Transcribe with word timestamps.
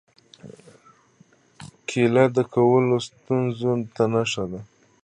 کېله 1.87 2.25
د 2.35 2.37
کولمو 2.53 2.97
ستونزو 3.07 3.71
ته 3.95 4.03
ښه 4.31 4.45
ده. 4.51 4.59